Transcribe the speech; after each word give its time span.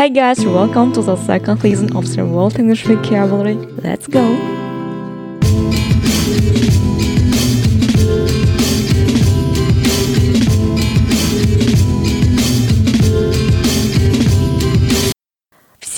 Hi 0.00 0.08
guys, 0.08 0.42
welcome 0.46 0.94
to 0.94 1.02
the 1.02 1.14
second 1.14 1.60
season 1.60 1.94
of 1.94 2.08
the 2.16 2.24
World 2.24 2.58
English 2.58 2.84
Vocabulary. 2.84 3.56
Let's 3.84 4.06
go! 4.06 4.49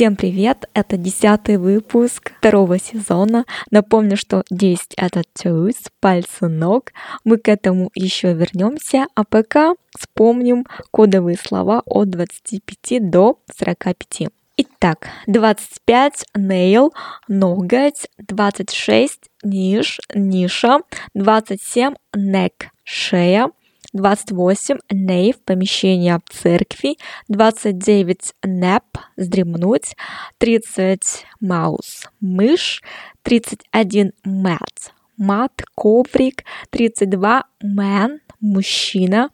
Всем 0.03 0.17
привет! 0.17 0.69
Это 0.75 0.97
десятый 0.97 1.59
выпуск 1.59 2.33
второго 2.41 2.81
сезона. 2.81 3.45
Напомню, 3.71 4.17
что 4.17 4.43
10 4.51 4.95
это 4.97 5.23
toes, 5.41 5.77
пальцы 6.01 6.49
ног. 6.49 6.91
Мы 7.23 7.37
к 7.37 7.49
этому 7.49 7.89
еще 7.95 8.35
вернемся, 8.35 9.07
а 9.15 9.23
пока 9.23 9.75
вспомним 9.97 10.67
кодовые 10.91 11.37
слова 11.39 11.83
от 11.87 12.11
25 12.11 13.11
до 13.11 13.39
45. 13.57 14.33
Итак, 14.57 15.07
25 15.29 16.25
nail, 16.37 16.91
ноготь, 17.29 18.09
26 18.19 19.21
ниш, 19.45 20.01
ниша, 20.13 20.81
27 21.15 21.95
neck, 22.17 22.53
шея, 22.83 23.51
28 23.93 24.79
nave– 24.91 25.35
помещение 25.45 26.19
церкви, 26.31 26.97
29 27.29 28.33
nap– 28.45 28.85
вздремнуть, 29.17 29.95
30 30.39 31.25
mouse– 31.43 32.07
мышь, 32.21 32.83
31 33.25 34.13
mat– 34.25 34.93
мат, 35.19 35.63
коврик, 35.75 36.45
32 36.71 37.43
man– 37.63 38.19
мужчина, 38.41 39.31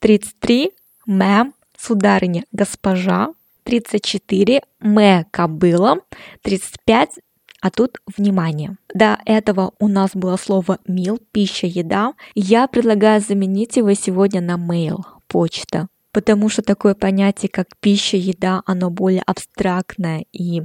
33 0.00 0.70
ma'am– 1.08 1.52
сударыня, 1.78 2.44
госпожа, 2.52 3.28
34 3.64 4.62
мэ– 4.80 5.24
кобыла, 5.30 5.98
35 6.42 7.18
а 7.62 7.70
тут 7.70 7.98
внимание. 8.16 8.76
До 8.92 9.18
этого 9.24 9.72
у 9.78 9.86
нас 9.86 10.10
было 10.14 10.36
слово 10.36 10.78
meal, 10.86 11.22
пища, 11.30 11.66
еда. 11.68 12.14
Я 12.34 12.66
предлагаю 12.66 13.20
заменить 13.20 13.76
его 13.76 13.94
сегодня 13.94 14.40
на 14.40 14.56
mail, 14.56 14.98
почта. 15.28 15.86
Потому 16.10 16.50
что 16.50 16.60
такое 16.60 16.94
понятие, 16.94 17.48
как 17.48 17.68
пища, 17.80 18.16
еда, 18.18 18.62
оно 18.66 18.90
более 18.90 19.22
абстрактное 19.22 20.26
и 20.32 20.62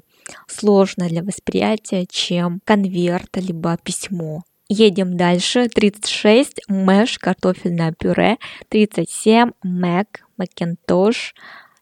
сложное 0.47 1.07
для 1.07 1.23
восприятия, 1.23 2.05
чем 2.09 2.59
конверт, 2.65 3.29
либо 3.35 3.77
письмо. 3.81 4.41
Едем 4.67 5.15
дальше. 5.15 5.69
36 5.69 6.61
мэш, 6.67 7.19
картофельное 7.19 7.93
пюре. 7.93 8.37
37 8.69 9.51
мэк, 9.63 10.25
макинтош, 10.35 11.35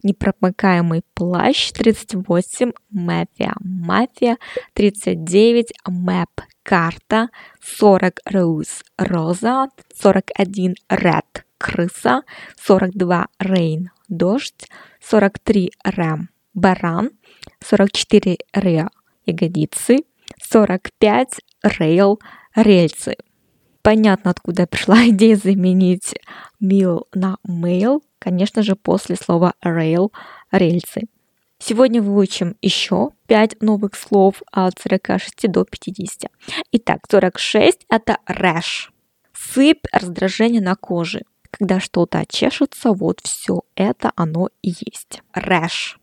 непромокаемый 0.06 1.04
плащ 1.16 1.72
38, 1.72 2.72
мафия, 2.92 3.54
мафия 3.60 4.38
39, 4.74 5.74
мэп, 5.88 6.30
карта 6.64 7.30
40, 7.62 8.20
роуз, 8.26 8.84
роза 8.98 9.68
41, 10.00 10.76
ред, 10.90 11.46
крыса 11.58 12.22
42, 12.62 13.28
рейн, 13.40 13.90
дождь 14.08 14.70
43, 15.02 15.72
рэм, 15.84 16.30
баран 16.54 17.10
44, 17.64 18.38
ре, 18.54 18.88
ягодицы 19.26 19.98
45, 20.40 21.30
рейл, 21.64 22.20
рельсы. 22.56 23.16
Понятно, 23.82 24.32
откуда 24.32 24.68
пришла 24.68 25.08
идея 25.10 25.36
заменить 25.36 26.16
мил 26.60 27.08
на 27.14 27.38
mail 27.48 28.02
конечно 28.26 28.64
же, 28.64 28.76
после 28.76 29.16
слова 29.16 29.54
rail– 29.64 30.12
рельсы. 30.52 31.04
Сегодня 31.60 32.02
выучим 32.02 32.58
еще 32.60 33.12
5 33.28 33.62
новых 33.62 33.96
слов 33.96 34.42
от 34.52 34.80
46 34.80 35.52
до 35.52 35.64
50. 35.64 36.32
Итак, 36.72 37.02
46– 37.10 37.86
это 37.90 38.18
rash. 38.28 38.90
Сыпь, 39.32 39.86
раздражение 39.92 40.60
на 40.60 40.76
коже. 40.76 41.22
Когда 41.52 41.80
что-то 41.80 42.26
чешется, 42.28 42.94
вот 42.94 43.20
все 43.22 43.62
это 43.76 44.12
оно 44.16 44.50
и 44.64 44.70
есть. 44.70 45.22
Rash. 45.36 45.98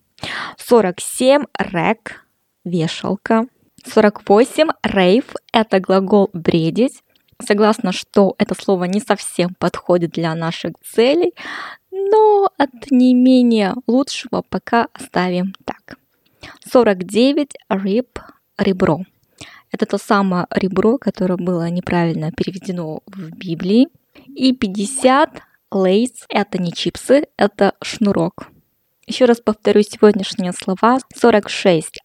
47– 0.57 1.43
рек, 1.59 2.25
вешалка. 2.63 3.47
48– 3.85 4.69
рейв– 4.83 5.25
это 5.51 5.81
глагол 5.81 6.29
бредить. 6.31 7.03
Согласна, 7.45 7.91
что 7.91 8.35
это 8.37 8.55
слово 8.55 8.85
не 8.85 9.01
совсем 9.01 9.55
подходит 9.59 10.11
для 10.11 10.33
наших 10.35 10.73
целей, 10.83 11.33
но 12.13 12.49
от 12.57 12.91
не 12.91 13.15
менее 13.15 13.73
лучшего 13.87 14.43
пока 14.47 14.87
оставим 14.93 15.55
так. 15.65 15.97
49 16.71 17.55
rib– 17.71 18.07
ребро. 18.57 19.01
Это 19.71 19.85
то 19.87 19.97
самое 19.97 20.45
ребро, 20.51 20.97
которое 20.99 21.37
было 21.37 21.69
неправильно 21.69 22.31
переведено 22.31 23.01
в 23.07 23.31
Библии. 23.31 23.87
И 24.27 24.53
50 24.53 25.41
lace– 25.73 26.25
это 26.29 26.61
не 26.61 26.71
чипсы, 26.71 27.27
это 27.37 27.73
шнурок. 27.81 28.49
Еще 29.07 29.25
раз 29.25 29.41
повторю 29.41 29.81
сегодняшние 29.81 30.53
слова. 30.53 30.99
46 31.15 31.99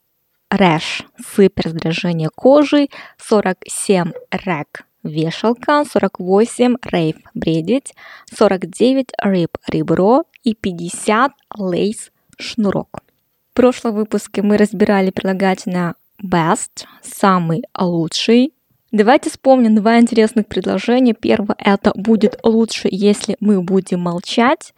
rash– 0.50 1.04
сыпь 1.34 1.60
раздражение 1.60 2.30
кожи. 2.34 2.88
47 3.18 4.12
rack 4.32 4.87
вешалка, 5.02 5.84
48 5.84 6.76
рейв 6.82 7.16
бредить, 7.34 7.94
49 8.34 9.12
рыб 9.22 9.56
ребро 9.68 10.24
и 10.42 10.54
50 10.54 11.32
лейс 11.56 12.10
шнурок. 12.38 13.02
В 13.50 13.54
прошлом 13.54 13.94
выпуске 13.94 14.42
мы 14.42 14.56
разбирали 14.56 15.10
прилагательное 15.10 15.94
best, 16.22 16.84
самый 17.02 17.64
лучший. 17.78 18.52
Давайте 18.90 19.30
вспомним 19.30 19.74
два 19.74 19.98
интересных 19.98 20.46
предложения. 20.46 21.14
Первое 21.14 21.56
это 21.58 21.92
будет 21.94 22.38
лучше, 22.42 22.88
если 22.90 23.36
мы 23.40 23.60
будем 23.60 24.00
молчать. 24.00 24.72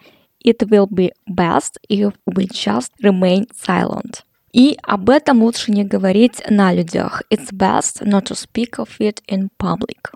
It 0.45 0.59
will 0.61 0.89
be 0.89 1.13
best 1.29 1.79
if 1.89 2.15
we 2.27 2.49
just 2.49 2.91
remain 3.03 3.47
silent. 3.55 4.25
И 4.53 4.77
об 4.83 5.11
этом 5.11 5.43
лучше 5.43 5.71
не 5.71 5.85
говорить 5.85 6.43
на 6.49 6.73
людях. 6.73 7.23
It's 7.31 7.53
best 7.53 8.03
not 8.03 8.25
to 8.25 8.35
speak 8.35 8.79
of 8.79 8.89
it 8.99 9.23
in 9.29 9.49
public. 9.59 10.13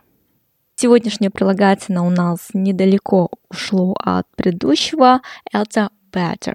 Сегодняшнее 0.76 1.30
прилагательное 1.30 2.02
у 2.02 2.10
нас 2.10 2.48
недалеко 2.52 3.30
ушло 3.48 3.94
от 3.98 4.26
предыдущего. 4.36 5.20
Это 5.52 5.90
better. 6.12 6.54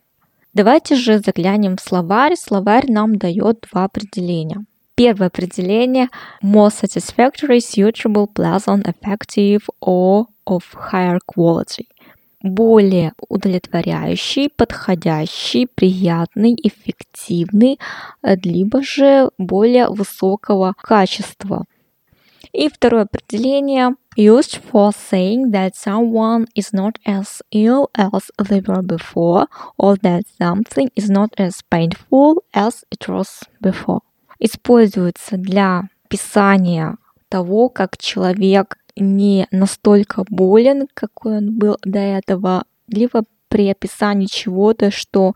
Давайте 0.53 0.95
же 0.95 1.19
заглянем 1.19 1.77
в 1.77 1.81
словарь. 1.81 2.35
Словарь 2.35 2.91
нам 2.91 3.17
дает 3.17 3.65
два 3.71 3.85
определения. 3.85 4.65
Первое 4.95 5.27
определение 5.27 6.09
more 6.43 6.69
satisfactory, 6.69 7.59
suitable, 7.59 8.27
pleasant, 8.27 8.83
effective 8.83 9.61
or 9.79 10.25
of 10.45 10.63
higher 10.91 11.19
quality– 11.25 11.87
более 12.41 13.13
удовлетворяющий, 13.27 14.49
подходящий, 14.49 15.67
приятный, 15.67 16.55
эффективный, 16.61 17.79
э, 18.23 18.35
либо 18.43 18.81
же 18.81 19.29
более 19.37 19.89
высокого 19.89 20.73
качества. 20.81 21.65
И 22.53 22.69
второе 22.69 23.03
определение 23.03 23.95
used 24.17 24.59
for 24.71 24.91
saying 24.91 25.51
that 25.51 25.75
someone 25.75 26.47
is 26.55 26.73
not 26.73 26.97
as 27.05 27.41
ill 27.51 27.89
as 27.93 28.31
they 28.37 28.61
were 28.61 28.81
before 28.81 29.47
or 29.77 29.95
that 29.97 30.23
something 30.39 30.89
is 30.95 31.09
not 31.09 31.29
as 31.37 31.61
painful 31.69 32.43
as 32.53 32.83
it 32.89 33.07
was 33.07 33.43
before. 33.61 34.01
Используется 34.39 35.37
для 35.37 35.89
описания 36.05 36.97
того, 37.29 37.69
как 37.69 37.97
человек 37.97 38.78
не 38.99 39.47
настолько 39.51 40.23
болен, 40.29 40.87
какой 40.93 41.37
он 41.37 41.57
был 41.57 41.77
до 41.83 41.99
этого, 41.99 42.63
либо 42.87 43.23
при 43.47 43.69
описании 43.69 44.27
чего-то, 44.27 44.91
что 44.91 45.33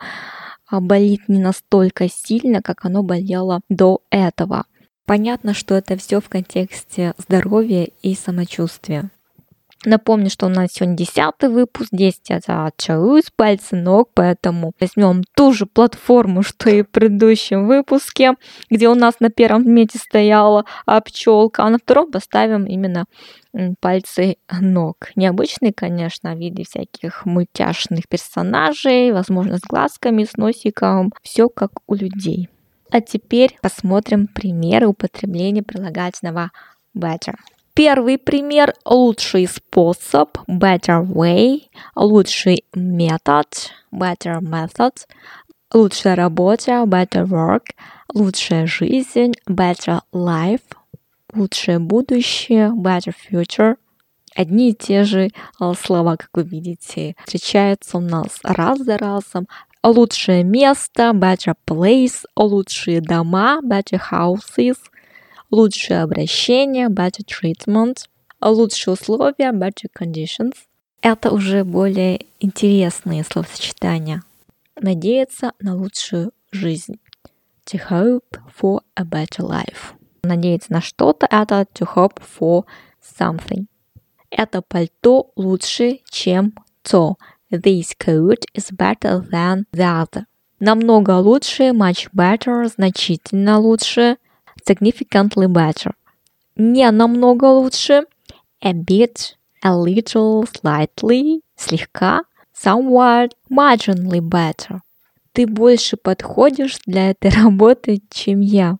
а, 0.69 0.79
болит 0.79 1.21
не 1.27 1.39
настолько 1.39 2.07
сильно, 2.09 2.61
как 2.61 2.85
оно 2.85 3.03
болело 3.03 3.61
до 3.69 4.01
этого. 4.09 4.65
Понятно, 5.05 5.53
что 5.53 5.75
это 5.75 5.97
все 5.97 6.21
в 6.21 6.29
контексте 6.29 7.13
здоровья 7.17 7.89
и 8.01 8.15
самочувствия. 8.15 9.11
Напомню, 9.85 10.29
что 10.29 10.45
у 10.45 10.49
нас 10.49 10.71
сегодня 10.73 10.95
десятый 10.95 11.49
выпуск, 11.49 11.89
10 11.91 12.31
это 12.31 12.65
отчаюсь, 12.65 13.25
пальцы 13.35 13.75
ног, 13.75 14.09
поэтому 14.13 14.71
возьмем 14.79 15.23
ту 15.35 15.51
же 15.51 15.65
платформу, 15.65 16.41
что 16.43 16.69
и 16.69 16.83
в 16.83 16.89
предыдущем 16.89 17.67
выпуске, 17.67 18.33
где 18.69 18.87
у 18.87 18.95
нас 18.95 19.19
на 19.19 19.29
первом 19.29 19.69
месте 19.69 19.99
стояла 19.99 20.65
пчелка, 21.05 21.63
а 21.63 21.69
на 21.69 21.77
втором 21.77 22.11
поставим 22.11 22.65
именно 22.65 23.05
пальцы 23.81 24.37
ног. 24.59 25.09
Необычные, 25.15 25.73
конечно, 25.73 26.35
в 26.35 26.63
всяких 26.63 27.25
мультяшных 27.25 28.07
персонажей, 28.07 29.11
возможно, 29.11 29.57
с 29.57 29.61
глазками, 29.61 30.23
с 30.23 30.37
носиком, 30.37 31.11
все 31.21 31.49
как 31.49 31.71
у 31.87 31.95
людей. 31.95 32.49
А 32.89 33.01
теперь 33.01 33.57
посмотрим 33.61 34.27
примеры 34.27 34.87
употребления 34.87 35.63
прилагательного 35.63 36.51
better. 36.95 37.35
Первый 37.75 38.19
пример– 38.19 38.75
лучший 38.85 39.47
способ, 39.47 40.37
better 40.47 41.03
way, 41.03 41.63
лучший 41.95 42.65
метод, 42.75 43.47
better 43.91 44.41
method, 44.41 45.07
лучшая 45.73 46.15
работа, 46.15 46.83
better 46.85 47.25
work, 47.25 47.71
лучшая 48.13 48.67
жизнь, 48.67 49.31
better 49.49 50.01
life, 50.13 50.61
лучшее 51.33 51.79
будущее, 51.79 52.69
better 52.69 53.11
future. 53.11 53.77
Одни 54.35 54.69
и 54.69 54.75
те 54.75 55.03
же 55.03 55.29
а, 55.59 55.73
слова, 55.73 56.15
как 56.17 56.29
вы 56.33 56.43
видите, 56.43 57.15
встречаются 57.25 57.97
у 57.97 58.01
нас 58.01 58.39
раз 58.43 58.77
за 58.81 58.99
разом. 58.99 59.47
Лучшее 59.83 60.43
место, 60.43 61.09
better 61.15 61.55
place, 61.65 62.23
лучшие 62.35 63.01
дома, 63.01 63.61
better 63.63 63.99
houses, 64.11 64.77
лучшее 65.53 66.01
обращение, 66.01 66.87
better 66.87 67.23
treatment, 67.23 68.05
лучшие 68.41 68.93
условия, 68.93 69.51
better 69.51 69.87
conditions. 69.95 70.55
Это 71.01 71.31
уже 71.31 71.63
более 71.63 72.25
интересные 72.39 73.23
словосочетания. 73.23 74.23
Надеяться 74.75 75.51
на 75.59 75.75
лучшую 75.75 76.31
жизнь. 76.51 76.99
To 77.65 77.79
hope 77.89 78.39
for 78.59 78.81
a 78.95 79.03
better 79.03 79.47
life. 79.47 79.93
Надеяться 80.23 80.73
на 80.73 80.81
что-то– 80.81 81.27
это 81.29 81.65
to 81.73 81.87
hope 81.95 82.19
for 82.39 82.65
something. 83.19 83.67
Это 84.31 84.61
пальто 84.61 85.31
лучше, 85.35 85.99
чем 86.09 86.53
то. 86.81 87.17
This 87.51 87.95
coat 87.99 88.45
is 88.55 88.71
better 88.75 89.21
than 89.29 89.65
other. 89.73 90.23
Намного 90.59 91.19
лучше, 91.19 91.71
much 91.71 92.09
better, 92.15 92.67
значительно 92.67 93.59
лучше, 93.59 94.17
significantly 94.67 95.47
better. 95.47 95.93
Не 96.55 96.89
намного 96.91 97.45
лучше, 97.45 98.05
a 98.63 98.73
bit, 98.73 99.35
a 99.63 99.71
little, 99.71 100.45
slightly, 100.45 101.41
слегка, 101.55 102.23
somewhat, 102.53 103.31
marginally 103.49 104.21
better. 104.21 104.79
Ты 105.33 105.47
больше 105.47 105.97
подходишь 105.97 106.79
для 106.85 107.11
этой 107.11 107.31
работы, 107.43 108.01
чем 108.09 108.41
я. 108.41 108.77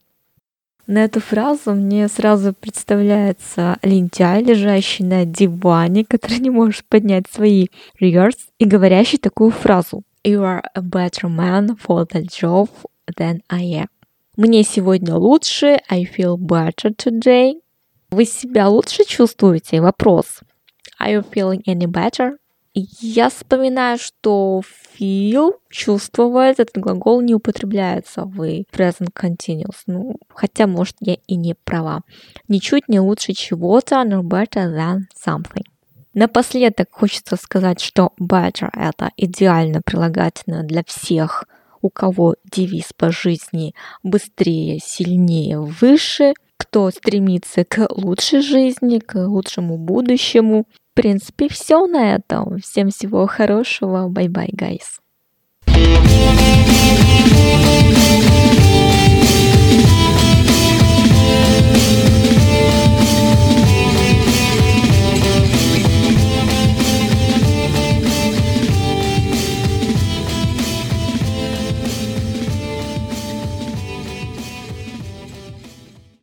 На 0.86 1.06
эту 1.06 1.22
фразу 1.22 1.74
мне 1.74 2.10
сразу 2.10 2.54
представляется 2.54 3.78
лентяй, 3.82 4.44
лежащий 4.44 5.04
на 5.04 5.24
диване, 5.26 6.04
который 6.04 6.40
не 6.40 6.50
может 6.50 6.86
поднять 6.86 7.26
свои 7.32 7.68
ears, 8.02 8.38
и 8.60 8.66
говорящий 8.66 9.18
такую 9.18 9.52
фразу. 9.52 10.04
You 10.26 10.42
are 10.42 10.62
a 10.76 10.82
better 10.82 11.30
man 11.30 11.78
for 11.78 12.06
the 12.06 12.24
job 12.24 12.70
than 13.18 13.42
I 13.50 13.64
am. 13.64 13.88
Мне 14.36 14.64
сегодня 14.64 15.16
лучше, 15.16 15.78
I 15.88 16.06
feel 16.06 16.38
better 16.38 16.96
today. 16.96 17.62
Вы 18.10 18.26
себя 18.26 18.68
лучше 18.68 19.06
чувствуете? 19.06 19.80
Вопрос. 19.80 20.40
Are 21.00 21.14
you 21.14 21.24
feeling 21.32 21.62
any 21.68 21.86
better? 21.86 22.38
Я 22.74 23.30
вспоминаю, 23.30 24.00
что 24.00 24.64
feel, 25.00 25.52
чувствовать, 25.70 26.58
этот 26.58 26.80
глагол 26.82 27.22
не 27.22 27.36
употребляется 27.36 28.24
в 28.24 28.42
present 28.72 29.14
continuous. 29.14 29.84
Ну, 29.86 30.16
хотя, 30.30 30.66
может, 30.66 30.96
я 31.00 31.18
и 31.28 31.36
не 31.36 31.54
права. 31.54 32.02
Ничуть 32.48 32.90
не 32.90 33.00
лучше 33.00 33.34
чего-то, 33.34 33.98
no 33.98 34.24
better 34.24 34.76
than 34.76 35.02
something. 35.16 35.66
Напоследок 36.16 36.88
хочется 36.90 37.36
сказать, 37.36 37.80
что 37.80 38.14
better— 38.20 38.70
это 38.74 39.12
идеально 39.16 39.82
прилагательное 39.86 40.64
для 40.64 40.84
всех, 40.88 41.46
у 41.84 41.90
кого 41.90 42.36
девиз 42.50 42.86
по 42.98 43.12
жизни 43.12 43.76
быстрее, 44.02 44.80
сильнее, 44.84 45.60
выше, 45.60 46.34
кто 46.58 46.90
стремится 46.90 47.66
к 47.66 47.88
лучшей 47.92 48.42
жизни, 48.42 48.98
к 48.98 49.16
лучшему 49.28 49.78
будущему, 49.78 50.66
в 50.94 50.96
принципе, 50.96 51.50
все 51.50 51.86
на 51.86 52.16
этом. 52.16 52.58
Всем 52.60 52.90
всего 52.90 53.28
хорошего. 53.28 54.08
Bye-bye, 54.08 54.50
guys. 54.54 55.00